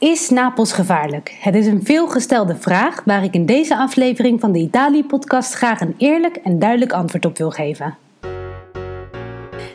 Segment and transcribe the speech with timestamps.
[0.00, 1.36] Is Napels gevaarlijk?
[1.40, 5.94] Het is een veelgestelde vraag waar ik in deze aflevering van de Italië-podcast graag een
[5.98, 7.96] eerlijk en duidelijk antwoord op wil geven.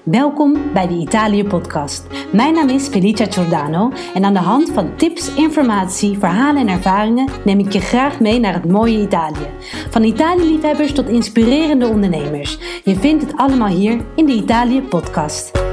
[0.03, 2.07] Welkom bij de Italië-podcast.
[2.31, 7.29] Mijn naam is Felicia Giordano en aan de hand van tips, informatie, verhalen en ervaringen
[7.43, 9.49] neem ik je graag mee naar het mooie Italië.
[9.89, 12.59] Van Italië-liefhebbers tot inspirerende ondernemers.
[12.83, 15.64] Je vindt het allemaal hier in de Italië-podcast.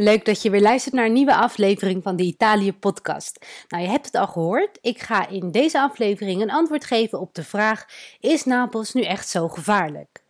[0.00, 3.46] Leuk dat je weer luistert naar een nieuwe aflevering van de Italië podcast.
[3.68, 4.78] Nou, je hebt het al gehoord.
[4.80, 7.84] Ik ga in deze aflevering een antwoord geven op de vraag:
[8.20, 10.22] is Napels nu echt zo gevaarlijk?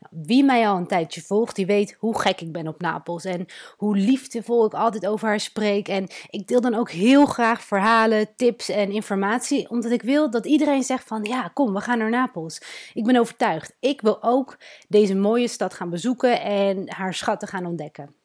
[0.00, 3.24] Nou, wie mij al een tijdje volgt, die weet hoe gek ik ben op Napels
[3.24, 5.88] en hoe liefdevol ik altijd over haar spreek.
[5.88, 10.46] En ik deel dan ook heel graag verhalen, tips en informatie, omdat ik wil dat
[10.46, 12.62] iedereen zegt van ja, kom, we gaan naar Napels.
[12.94, 13.76] Ik ben overtuigd.
[13.80, 18.21] Ik wil ook deze mooie stad gaan bezoeken en haar schatten gaan ontdekken.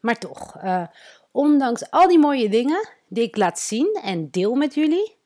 [0.00, 0.86] Maar toch, uh,
[1.30, 5.16] ondanks al die mooie dingen die ik laat zien en deel met jullie,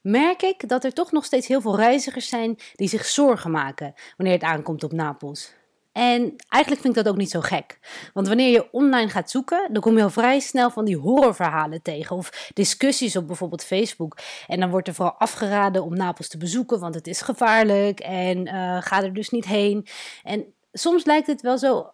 [0.00, 3.94] merk ik dat er toch nog steeds heel veel reizigers zijn die zich zorgen maken
[4.16, 5.52] wanneer het aankomt op Napels.
[5.94, 7.78] En eigenlijk vind ik dat ook niet zo gek.
[8.12, 11.82] Want wanneer je online gaat zoeken, dan kom je al vrij snel van die horrorverhalen
[11.82, 12.16] tegen.
[12.16, 14.18] Of discussies op bijvoorbeeld Facebook.
[14.46, 18.00] En dan wordt er vooral afgeraden om Napels te bezoeken, want het is gevaarlijk.
[18.00, 19.86] En uh, ga er dus niet heen.
[20.22, 21.90] En soms lijkt het wel zo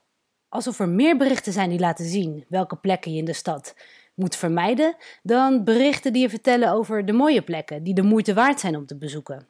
[0.50, 3.74] alsof er meer berichten zijn die laten zien welke plekken je in de stad
[4.14, 8.60] moet vermijden, dan berichten die je vertellen over de mooie plekken die de moeite waard
[8.60, 9.48] zijn om te bezoeken.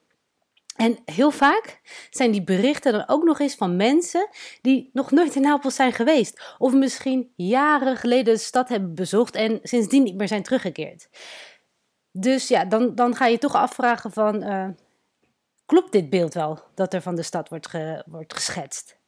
[0.77, 4.29] En heel vaak zijn die berichten dan ook nog eens van mensen
[4.61, 6.55] die nog nooit in Napels zijn geweest.
[6.59, 11.09] Of misschien jaren geleden de stad hebben bezocht en sindsdien niet meer zijn teruggekeerd.
[12.13, 14.69] Dus ja, dan, dan ga je toch afvragen van, uh,
[15.67, 17.69] klopt dit beeld wel dat er van de stad wordt,
[18.07, 18.99] wordt geschetst?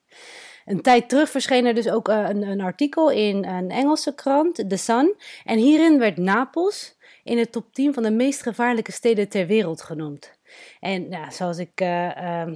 [0.65, 4.65] Een tijd terug verscheen er dus ook uh, een, een, artikel in een Engelse krant,
[4.69, 5.15] The Sun.
[5.45, 9.83] En hierin werd Napels in de top 10 van de meest gevaarlijke steden ter wereld
[9.83, 10.39] genoemd.
[10.81, 11.81] En ja, zoals ik.
[11.81, 12.47] Uh,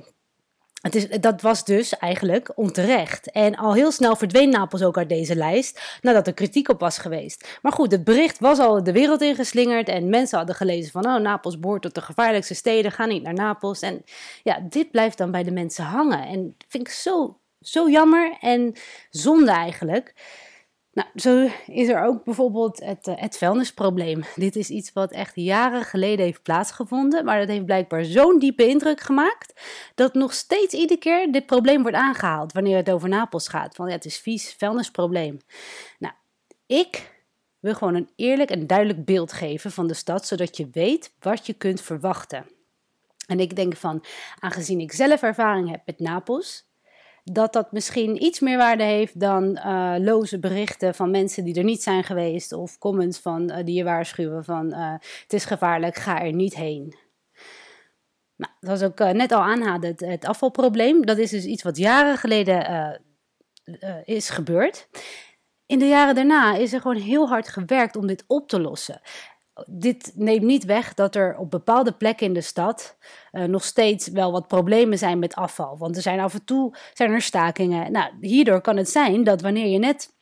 [0.87, 3.31] het is, dat was dus eigenlijk onterecht.
[3.31, 6.99] En al heel snel verdween Napels ook uit deze lijst, nadat er kritiek op was
[6.99, 7.59] geweest.
[7.63, 11.17] Maar goed, het bericht was al de wereld ingeslingerd en mensen hadden gelezen van, oh,
[11.17, 13.81] Napels behoort tot de gevaarlijkste steden, ga niet naar Napels.
[13.81, 14.05] En
[14.43, 16.27] ja, dit blijft dan bij de mensen hangen.
[16.27, 17.39] En vind ik zo
[17.69, 18.75] zo jammer en
[19.11, 20.15] zonde eigenlijk.
[20.93, 24.25] Nou, zo is er ook bijvoorbeeld het, uh, het vuilnisprobleem.
[24.35, 28.67] Dit is iets wat echt jaren geleden heeft plaatsgevonden, maar dat heeft blijkbaar zo'n diepe
[28.67, 29.61] indruk gemaakt
[29.95, 33.75] dat nog steeds iedere keer dit probleem wordt aangehaald wanneer het over Napels gaat.
[33.75, 35.39] Van ja, het is vies, vuilnisprobleem.
[35.99, 36.15] Nou,
[36.67, 37.15] ik
[37.59, 41.47] wil gewoon een eerlijk en duidelijk beeld geven van de stad, zodat je weet wat
[41.47, 42.47] je kunt verwachten.
[43.27, 44.05] En ik denk van,
[44.39, 46.66] aangezien ik zelf ervaring heb met Napels,
[47.33, 51.65] dat dat misschien iets meer waarde heeft dan uh, loze berichten van mensen die er
[51.65, 54.93] niet zijn geweest of comments van, uh, die je waarschuwen van uh,
[55.23, 56.95] het is gevaarlijk, ga er niet heen.
[58.37, 61.07] Nou, dat was ook net al aanhaalde, het, afvalprobleem.
[61.07, 63.01] Dat is dus iets wat jaren geleden
[64.05, 64.89] is gebeurd.
[65.67, 69.01] In de jaren daarna is er gewoon heel hard gewerkt om dit op te lossen
[69.65, 72.97] dit neemt niet weg dat er op bepaalde plekken in de stad
[73.33, 75.79] uh, nog steeds wel wat problemen zijn met afval.
[75.79, 77.93] Want er zijn af en toe zijn er stakingen.
[77.93, 80.15] Nou, hierdoor kan het zijn dat wanneer je net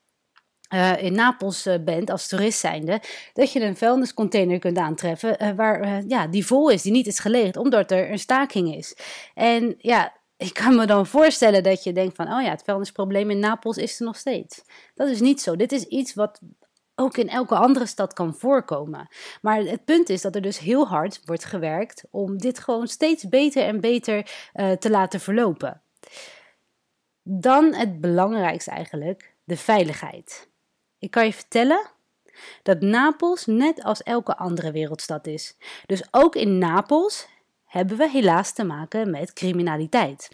[0.74, 3.00] uh, in Napels uh, bent als toerist zijnde,
[3.32, 7.56] dat je een vuilniscontainer kunt aantreffen waar, ja, die vol is, die niet is geleegd,
[7.56, 8.96] omdat er een staking is.
[9.34, 13.30] En ja, ik kan me dan voorstellen dat je denkt van, oh ja, het vuilnisprobleem
[13.30, 14.62] in Napels is er nog steeds.
[14.94, 15.56] Dat is niet zo.
[15.56, 16.40] Dit is iets wat
[16.94, 19.08] ook in elke andere stad kan voorkomen.
[19.42, 23.28] Maar het punt is dat er dus heel hard wordt gewerkt om dit gewoon steeds
[23.28, 25.82] beter en beter uh, te laten verlopen.
[27.22, 30.48] Dan het belangrijkste eigenlijk, de veiligheid.
[30.98, 31.90] Ik kan je vertellen
[32.62, 35.56] dat Napels net als elke andere wereldstad is.
[35.86, 37.26] Dus ook in Napels
[37.64, 40.28] hebben we helaas te maken met criminaliteit.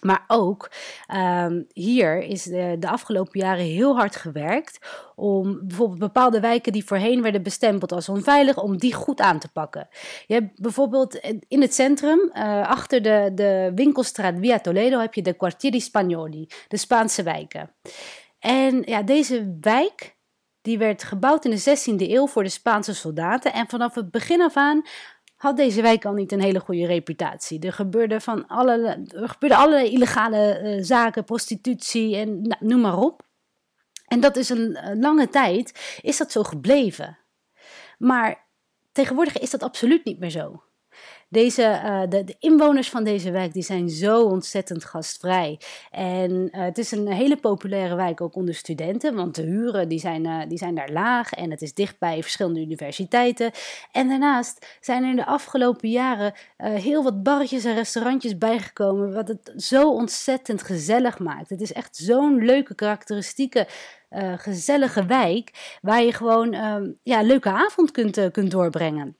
[0.00, 0.70] Maar ook
[1.14, 4.78] um, hier is de, de, afgelopen jaren heel hard gewerkt
[5.14, 9.48] om bijvoorbeeld bepaalde wijken die voorheen werden bestempeld als onveilig, om die goed aan te
[9.52, 9.88] pakken.
[10.26, 11.14] Je hebt bijvoorbeeld
[11.48, 16.48] in het centrum, uh, achter de, de winkelstraat Via Toledo, heb je de Quartieri Spagnoli,
[16.68, 17.74] de Spaanse wijken.
[18.38, 20.16] En ja, deze wijk
[20.66, 23.52] die werd gebouwd in de 16e eeuw voor de Spaanse soldaten.
[23.52, 24.82] En vanaf het begin af aan
[25.36, 27.60] had deze wijk al niet een hele goede reputatie.
[27.60, 32.98] Er gebeurde van alle, er gebeurde allerlei illegale uh, zaken, prostitutie en nou, noem maar
[32.98, 33.24] op.
[34.06, 37.18] En dat is een lange tijd, is dat zo gebleven.
[37.98, 38.46] Maar
[38.92, 40.62] tegenwoordig is dat absoluut niet meer zo.
[41.36, 45.60] Deze, uh, de, de, inwoners van deze wijk die zijn zo ontzettend gastvrij.
[45.90, 49.98] En uh, het is een hele populaire wijk ook onder studenten, want de huren die
[49.98, 53.50] zijn, uh, die zijn daar laag en het is dicht bij verschillende universiteiten.
[53.92, 59.28] En daarnaast zijn er in de afgelopen jaren heel wat barretjes en restaurantjes bijgekomen, wat
[59.28, 61.50] het zo ontzettend gezellig maakt.
[61.50, 63.66] Het is echt zo'n leuke karakteristieke
[64.36, 69.16] gezellige wijk waar je gewoon uh, ja, leuke avond kunt, kunt doorbrengen.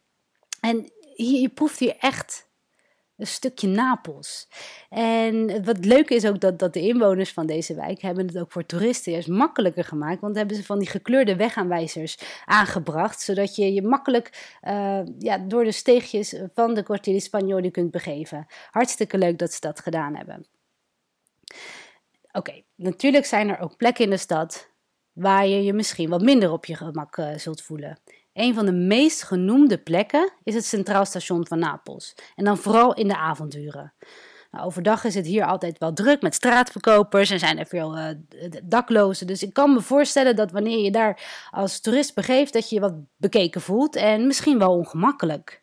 [0.60, 2.48] En je proeft hier echt
[3.16, 4.48] een stukje Napels.
[4.88, 8.52] En wat leuk is ook dat, dat de inwoners van deze wijk hebben het ook
[8.52, 10.20] voor toeristen juist makkelijker gemaakt.
[10.20, 13.20] Want hebben ze van die gekleurde wegaanwijzers aangebracht.
[13.20, 18.46] Zodat je je makkelijk uh, ja, door de steegjes van de Cortili Spagnoli kunt begeven.
[18.70, 20.46] Hartstikke leuk dat ze dat gedaan hebben.
[22.32, 24.70] Oké, natuurlijk zijn er ook plekken in de stad
[25.12, 27.98] waar je je misschien wat minder op je gemak uh, zult voelen.
[28.36, 32.14] Een van de meest genoemde plekken is het Centraal Station van Napels.
[32.34, 33.92] En dan vooral in de avonduren.
[34.50, 38.04] Nou, overdag is het hier altijd wel druk met straatverkopers en zijn er veel uh,
[38.64, 39.26] daklozen.
[39.26, 42.80] Dus ik kan me voorstellen dat wanneer je daar als toerist begeeft, dat je je
[42.80, 45.62] wat bekeken voelt en misschien wel ongemakkelijk.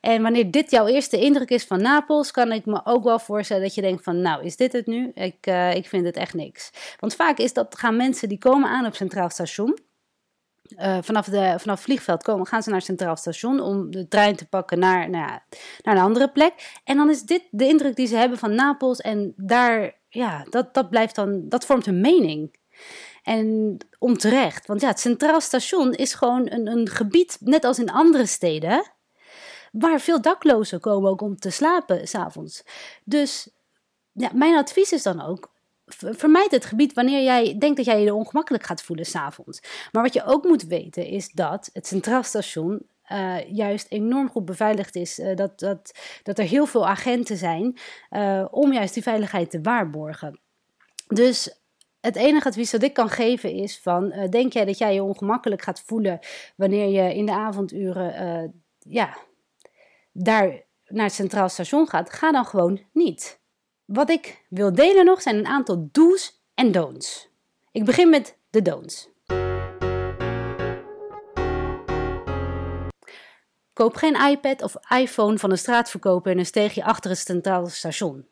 [0.00, 3.62] En wanneer dit jouw eerste indruk is van Napels, kan ik me ook wel voorstellen
[3.62, 5.10] dat je denkt van, nou, is dit het nu?
[5.14, 6.70] Ik, uh, ik vind het echt niks.
[7.00, 9.78] Want vaak is dat, gaan mensen die komen aan op Centraal Station,
[10.68, 14.08] uh, vanaf, de, vanaf het vliegveld komen, gaan ze naar het Centraal Station om de
[14.08, 15.42] trein te pakken naar, nou ja,
[15.82, 16.80] naar een andere plek.
[16.84, 19.00] En dan is dit de indruk die ze hebben van Napels.
[19.00, 22.56] En daar, ja, dat, dat blijft dan, dat vormt hun mening.
[23.22, 27.90] En onterecht, want ja, het Centraal Station is gewoon een, een gebied, net als in
[27.90, 28.92] andere steden,
[29.72, 32.62] waar veel daklozen komen ook om te slapen s'avonds.
[33.04, 33.48] Dus
[34.12, 35.53] ja, mijn advies is dan ook,
[35.86, 39.60] vermijd het gebied wanneer jij denkt dat jij je ongemakkelijk gaat voelen s'avonds.
[39.92, 44.44] Maar wat je ook moet weten is dat het Centraal Station uh, juist enorm goed
[44.44, 45.18] beveiligd is.
[45.18, 47.78] Uh, dat, dat, dat er heel veel agenten zijn
[48.10, 50.40] uh, om juist die veiligheid te waarborgen.
[51.06, 51.62] Dus
[52.00, 55.62] het enige advies dat ik kan geven is van, denk jij dat jij je ongemakkelijk
[55.62, 56.18] gaat voelen
[56.56, 59.16] wanneer je in de avonduren ja,
[60.12, 62.12] daar naar het Centraal Station gaat?
[62.12, 63.42] Ga dan gewoon niet.
[63.84, 67.28] Wat ik wil delen nog zijn een aantal do's en don'ts.
[67.72, 69.08] Ik begin met de don'ts.
[73.72, 78.26] Koop geen iPad of iPhone van een straatverkoper in een steegje achter het centraal station.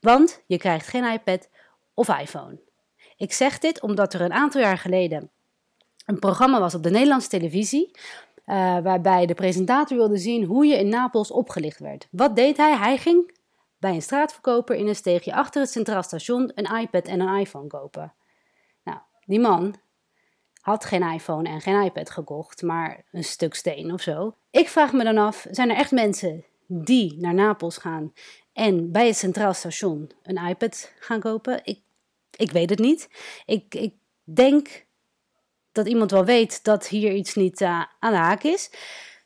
[0.00, 1.48] Want je krijgt geen iPad
[1.94, 2.60] of iPhone.
[3.16, 5.30] Ik zeg dit omdat er een aantal jaar geleden
[6.06, 7.90] een programma was op de Nederlandse televisie.
[8.46, 12.08] Uh, waarbij de presentator wilde zien hoe je in Napels opgelicht werd.
[12.10, 12.76] Wat deed hij?
[12.76, 13.38] Hij ging
[13.80, 17.66] bij een straatverkoper in een steegje achter het Centraal Station een iPad en een iPhone
[17.66, 18.14] kopen.
[18.84, 19.74] Nou, die man
[20.60, 24.36] had geen iPhone en geen iPad gekocht, maar een stuk steen of zo.
[24.50, 28.12] Ik vraag me dan af: zijn er echt mensen die naar Napels gaan
[28.52, 31.60] en bij het Centraal Station een iPad gaan kopen?
[31.64, 31.80] Ik,
[32.36, 33.08] ik weet het niet.
[33.46, 33.94] Ik, ik
[34.24, 34.86] denk
[35.72, 38.70] dat iemand wel weet dat hier iets niet uh, aan de haak is.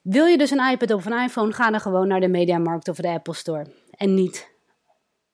[0.03, 2.97] Wil je dus een iPad of een iPhone, ga dan gewoon naar de Mediamarkt of
[2.97, 4.53] de Apple Store en niet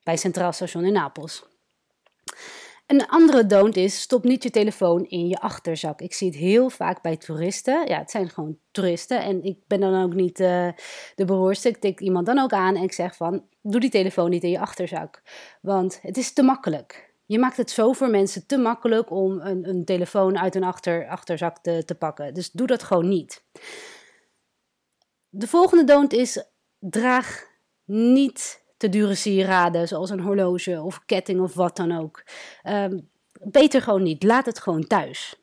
[0.02, 1.44] bij Centraal Station in Napels.
[2.90, 6.00] Een andere don't is, stop niet je telefoon in je achterzak.
[6.00, 7.88] Ik zie het heel vaak bij toeristen.
[7.88, 10.68] Ja, het zijn gewoon toeristen en ik ben dan ook niet uh,
[11.14, 11.68] de beroerste.
[11.68, 14.50] Ik tik iemand dan ook aan en ik zeg van, doe die telefoon niet in
[14.50, 15.22] je achterzak.
[15.62, 17.14] Want het is te makkelijk.
[17.26, 21.08] Je maakt het zo voor mensen te makkelijk om een, een telefoon uit een achter,
[21.08, 22.34] achterzak te, te pakken.
[22.34, 23.44] Dus doe dat gewoon niet.
[25.28, 26.44] De volgende don't is,
[26.78, 27.49] draag
[27.90, 32.22] niet te dure sieraden, zoals een horloge of ketting of wat dan ook.
[32.68, 33.08] Um,
[33.42, 34.22] beter gewoon niet.
[34.22, 35.34] Laat het gewoon thuis.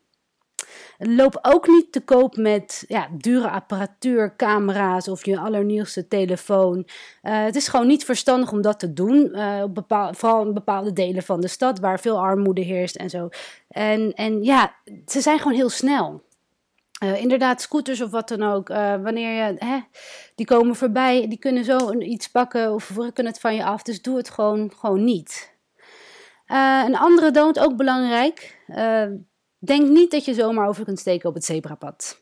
[0.98, 6.78] Loop ook niet te koop met ja, dure apparatuur, camera's of je allernieuwste telefoon.
[6.78, 9.36] Uh, het is gewoon niet verstandig om dat te doen.
[9.64, 13.30] Op bepaal, vooral in bepaalde delen van de stad waar veel armoede heerst en zo.
[13.68, 14.76] En, en ja,
[15.06, 16.26] ze zijn gewoon heel snel.
[17.04, 18.70] Uh, inderdaad, scooters of wat dan ook.
[18.70, 19.80] Uh, wanneer je, hè,
[20.36, 23.82] die komen voorbij, die kunnen zo iets pakken of rukken het van je af.
[23.82, 25.56] Dus doe het gewoon, gewoon niet.
[26.48, 28.66] Uh, een andere don't, ook belangrijk.
[29.58, 32.22] denk niet dat je zomaar over kunt steken op het zebrapad.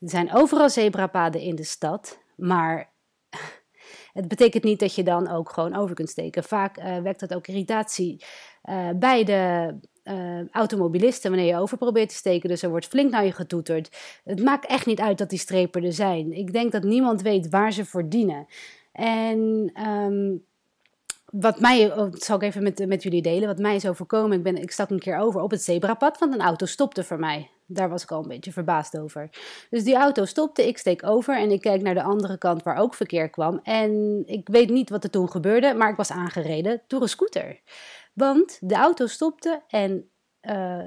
[0.00, 2.92] Er zijn overal zebrapaden in de stad, maar
[4.18, 6.44] het betekent niet dat je dan ook gewoon over kunt steken.
[6.44, 8.24] Vaak wekt dat ook irritatie
[8.94, 9.74] bij de
[10.04, 12.48] uh, automobilisten wanneer je over probeert te steken.
[12.48, 13.96] Dus er wordt flink naar je getoeterd.
[14.24, 16.32] Het maakt echt niet uit dat die strepen er zijn.
[16.32, 18.46] Ik denk dat niemand weet waar ze voor dienen.
[18.92, 20.44] En um,
[21.32, 24.36] wat mij, oh, dat zal ik even met, met jullie delen, wat mij is overkomen.
[24.36, 27.18] Ik, ben, ik stak een keer over op het zebrapad, want een auto stopte voor
[27.18, 27.50] mij.
[27.66, 29.30] daar was ik al een beetje verbaasd over.
[29.70, 32.76] Dus die auto stopte, ik steek over en ik kijk naar de andere kant waar
[32.76, 33.60] ook verkeer kwam.
[33.62, 37.60] En ik weet niet wat er toen gebeurde, maar ik was aangereden door een scooter.
[38.12, 40.86] Want de auto stopte en uh,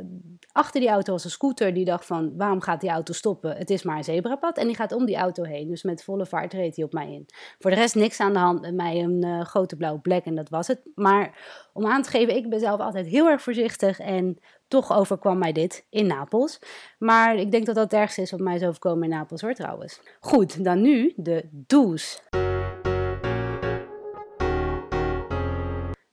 [0.52, 3.58] achter die auto was een scooter die dacht van waarom gaat die auto stoppen?
[3.58, 5.68] Het is maar een zebrapad en die gaat om die auto heen.
[5.68, 7.26] Dus met volle vaart reed hij op mij in.
[7.60, 10.36] Voor de rest niks aan de hand met mij een uh, grote blauwe plek en
[10.36, 10.82] dat was het.
[10.96, 11.38] Maar
[11.74, 15.52] om aan te geven, ik ben zelf altijd heel erg voorzichtig en toch overkwam mij
[15.52, 16.60] dit in Napels.
[17.00, 19.54] Maar ik denk dat dat het ergste is wat mij is overkomen in Napels hoor
[19.54, 20.02] trouwens.
[20.20, 22.24] Goed, dan nu de do's.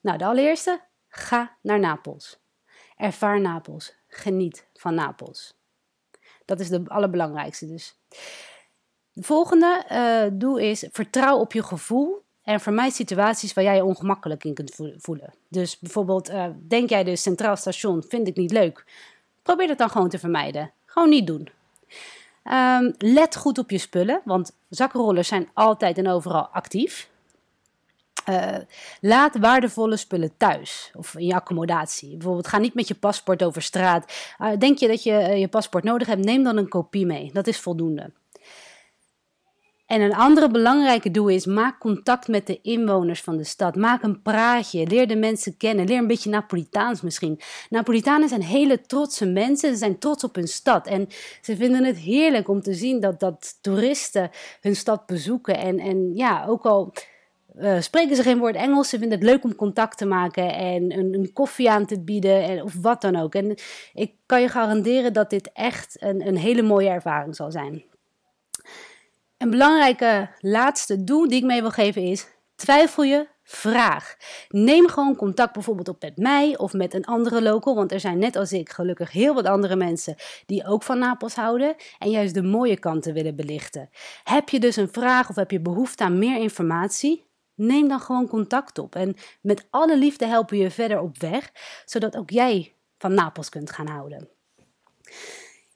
[0.00, 0.81] Nou, de allereerste,
[1.14, 2.38] ga naar Napels.
[2.97, 3.95] Ervaar Napels.
[4.09, 5.54] Geniet van Napels.
[6.45, 7.97] Dat is de allerbelangrijkste dus.
[9.12, 13.85] De volgende uh, doe is vertrouw op je gevoel en vermijd situaties waar jij je
[13.85, 15.35] ongemakkelijk in kunt voelen.
[15.49, 18.85] Dus bijvoorbeeld, uh, denk jij dus Centraal Station vind ik niet leuk.
[19.42, 20.73] Probeer dat dan gewoon te vermijden.
[20.85, 21.49] Gewoon niet doen.
[22.45, 27.11] Um, let goed op je spullen, want zakkenrollers zijn altijd en overal actief.
[28.28, 28.56] Uh,
[29.00, 32.10] laat waardevolle spullen thuis of in je accommodatie.
[32.10, 34.12] Bijvoorbeeld, ga niet met je paspoort over straat.
[34.40, 37.30] Uh, denk je dat je uh, je paspoort nodig hebt, neem dan een kopie mee.
[37.32, 38.10] Dat is voldoende.
[39.92, 43.76] En een andere belangrijke doel is: maak contact met de inwoners van de stad.
[43.76, 44.86] Maak een praatje.
[44.86, 45.86] Leer de mensen kennen.
[45.86, 47.40] Leer een beetje Napolitaans misschien.
[47.68, 49.70] Napolitanen zijn hele trotse mensen.
[49.70, 50.86] Ze zijn trots op hun stad.
[50.86, 51.08] En
[51.40, 55.56] ze vinden het heerlijk om te zien dat, dat toeristen hun stad bezoeken.
[55.56, 56.92] En, en ja, ook al
[57.59, 58.88] uh, spreken ze geen woord Engels.
[58.88, 62.42] Ze vinden het leuk om contact te maken en een, een koffie aan te bieden
[62.42, 63.35] en, of wat dan ook.
[63.35, 63.54] En
[63.94, 67.85] ik kan je garanderen dat dit echt een, een hele mooie ervaring zal zijn.
[69.38, 74.16] Een belangrijke laatste doel die ik mee wil geven is: twijfel je, vraag.
[74.49, 78.18] Neem gewoon contact bijvoorbeeld op met mij of met een andere local, want er zijn
[78.18, 80.16] net als ik gelukkig heel wat andere mensen
[80.47, 83.90] die ook van Napels houden en juist de mooie kanten willen belichten.
[84.25, 87.30] Heb je dus een vraag of heb je behoefte aan meer informatie?
[87.54, 91.50] Neem dan gewoon contact op en met alle liefde helpen we je verder op weg,
[91.85, 94.28] zodat ook jij van Napels kunt gaan houden.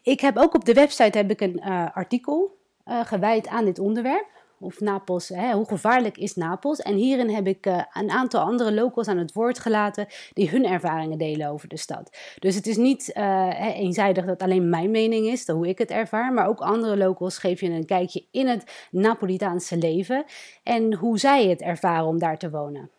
[0.03, 3.79] Ik heb ook op de website heb ik een uh, artikel uh, gewijd aan dit
[3.79, 6.81] onderwerp of Napels, hè, hoe gevaarlijk is Napels?
[6.81, 10.67] En hierin heb ik uh, een aantal andere locals aan het woord gelaten die hun
[10.67, 12.17] ervaringen delen over de stad.
[12.39, 16.33] Dus het is niet uh, eenzijdig dat alleen mijn mening is, hoe ik het ervaar,
[16.33, 20.25] maar ook andere locals geven je een kijkje in het Napolitaanse leven
[20.63, 22.91] en hoe zij het ervaren om daar te wonen.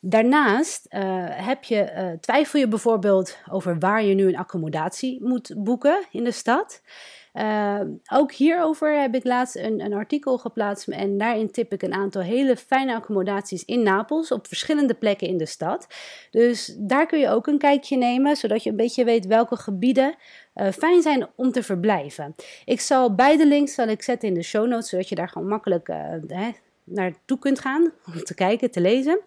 [0.00, 6.06] Daarnaast uh, heb je, twijfel je bijvoorbeeld over waar je nu een accommodatie moet boeken
[6.10, 6.82] in de stad.
[7.34, 7.80] Uh,
[8.12, 12.22] ook hierover heb ik laatst een, een, artikel geplaatst en daarin tip ik een aantal
[12.22, 15.86] hele fijne accommodaties in Napels op verschillende plekken in de stad.
[16.30, 20.14] Dus daar kun je ook een kijkje nemen, zodat je een beetje weet welke gebieden
[20.54, 22.34] uh, fijn zijn om te verblijven.
[22.64, 25.48] Ik zal beide links zal ik zetten in de show notes, zodat je daar gewoon
[25.48, 26.50] makkelijk uh, hè,
[26.84, 29.20] naartoe kunt gaan om te kijken, te lezen.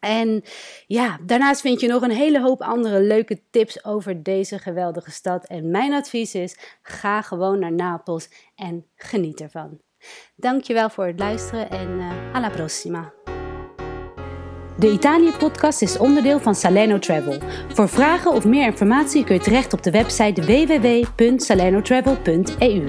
[0.00, 0.42] En
[0.86, 5.46] ja, daarnaast vind je nog een hele hoop andere leuke tips over deze geweldige stad.
[5.46, 9.80] En mijn advies is: ga gewoon naar Napels en geniet ervan.
[10.36, 13.12] Dankjewel voor het luisteren en uh, alla prossima.
[14.78, 17.38] De Italië-podcast is onderdeel van Salerno Travel.
[17.68, 22.84] Voor vragen of meer informatie kun je terecht op de website www.salernotravel.eu.